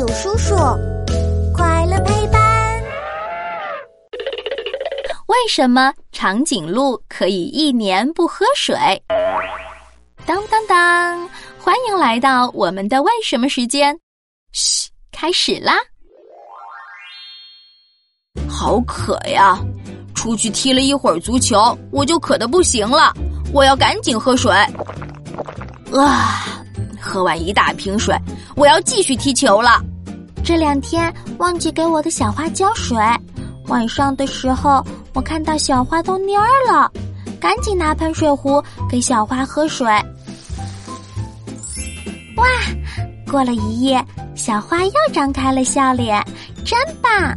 [0.00, 0.56] 有叔叔，
[1.52, 2.82] 快乐陪伴。
[5.26, 8.74] 为什么长颈鹿可以一年不喝水？
[10.24, 11.28] 当当当！
[11.58, 13.94] 欢迎来到我们的为什么时间。
[14.52, 15.74] 嘘，开始啦！
[18.48, 19.58] 好渴呀！
[20.14, 23.12] 出去踢了一会儿足球，我就渴得不行了。
[23.52, 24.50] 我要赶紧喝水。
[25.92, 26.59] 啊！
[27.00, 28.14] 喝完一大瓶水，
[28.54, 29.80] 我要继续踢球了。
[30.44, 32.96] 这两天忘记给我的小花浇水，
[33.68, 36.90] 晚上的时候我看到小花都蔫儿了，
[37.40, 39.86] 赶紧拿盆水壶给小花喝水。
[42.36, 42.46] 哇！
[43.30, 44.04] 过了一夜，
[44.34, 46.20] 小花又张开了笑脸，
[46.64, 47.32] 真棒！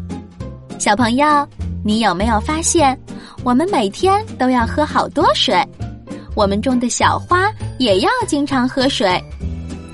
[0.80, 1.48] 小朋友，
[1.84, 2.98] 你有没有发现，
[3.44, 5.55] 我们每天都要喝好多水？
[6.36, 9.23] 我们种的小花也要经常喝水。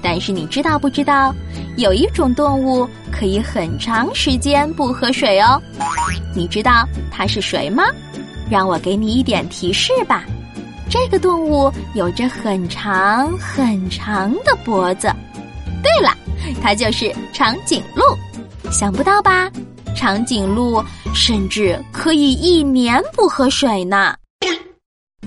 [0.02, 1.34] 但是你知道不知道，
[1.78, 5.62] 有一种动物可以很长时间不喝水哦？
[6.36, 7.84] 你知道它是谁吗？
[8.50, 10.24] 让我给你一点提示吧。
[10.90, 15.08] 这个动物有着很长很长的脖子。
[15.84, 16.16] 对了，
[16.62, 18.04] 它就是长颈鹿。
[18.72, 19.52] 想不到吧？
[19.96, 24.16] 长颈鹿甚至可以一年不喝水呢。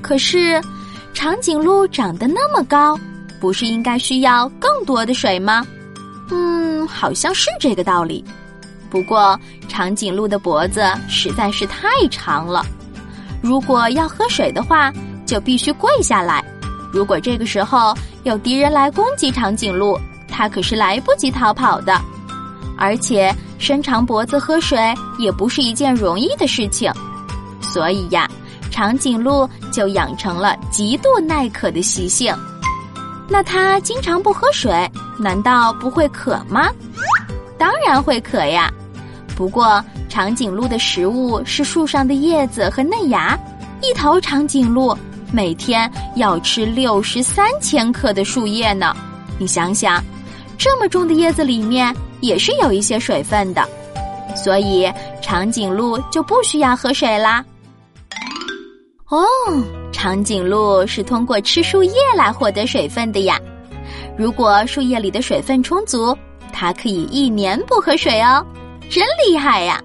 [0.00, 0.60] 可是，
[1.12, 2.98] 长颈鹿长得那么高。
[3.42, 5.66] 不是应该需要更多的水吗？
[6.30, 8.24] 嗯，好像是这个道理。
[8.88, 9.36] 不过
[9.68, 12.64] 长颈鹿的脖子实在是太长了，
[13.42, 14.92] 如果要喝水的话，
[15.26, 16.44] 就必须跪下来。
[16.92, 19.98] 如果这个时候有敌人来攻击长颈鹿，
[20.28, 22.00] 它可是来不及逃跑的。
[22.78, 24.78] 而且伸长脖子喝水
[25.18, 26.92] 也不是一件容易的事情，
[27.60, 28.30] 所以呀，
[28.70, 32.32] 长颈鹿就养成了极度耐渴的习性。
[33.28, 36.70] 那它经常不喝水，难道不会渴吗？
[37.58, 38.70] 当然会渴呀。
[39.34, 43.38] 不过长颈鹿的食物是树上的叶子和嫩芽，
[43.80, 44.96] 一头长颈鹿
[45.32, 48.94] 每天要吃六十三千克的树叶呢。
[49.38, 50.02] 你想想，
[50.58, 53.66] 这么重的叶子里面也是有一些水分的，
[54.36, 54.92] 所以
[55.22, 57.42] 长颈鹿就不需要喝水啦。
[59.08, 59.24] 哦。
[60.02, 63.38] 长颈鹿是通过吃树叶来获得水分的呀。
[64.18, 66.12] 如果树叶里的水分充足，
[66.52, 68.44] 它可以一年不喝水哦，
[68.90, 69.80] 真厉害呀！